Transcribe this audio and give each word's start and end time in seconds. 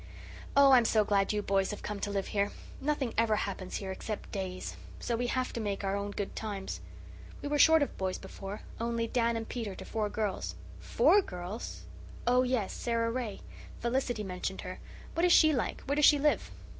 Oh, 0.57 0.71
I'm 0.71 0.85
so 0.85 1.05
glad 1.05 1.31
you 1.31 1.43
boys 1.43 1.69
have 1.69 1.83
come 1.83 1.99
to 1.99 2.09
live 2.09 2.29
here. 2.29 2.51
Nothing 2.81 3.13
ever 3.19 3.35
happens 3.35 3.75
here, 3.75 3.91
except 3.91 4.31
days, 4.31 4.75
so 4.99 5.15
we 5.15 5.27
have 5.27 5.53
to 5.53 5.59
make 5.59 5.83
our 5.83 5.95
own 5.95 6.09
good 6.09 6.35
times. 6.35 6.81
We 7.43 7.47
were 7.47 7.59
short 7.59 7.83
of 7.83 7.99
boys 7.99 8.17
before 8.17 8.61
only 8.79 9.05
Dan 9.05 9.37
and 9.37 9.47
Peter 9.47 9.75
to 9.75 9.85
four 9.85 10.09
girls." 10.09 10.55
"FOUR 10.79 11.21
girls? 11.21 11.83
Oh, 12.25 12.41
yes, 12.41 12.73
Sara 12.73 13.11
Ray. 13.11 13.41
Felicity 13.79 14.23
mentioned 14.23 14.61
her. 14.61 14.79
What 15.13 15.23
is 15.23 15.33
she 15.33 15.53
like? 15.53 15.81
Where 15.81 15.95
does 15.97 16.05
she 16.05 16.17
live?" 16.17 16.49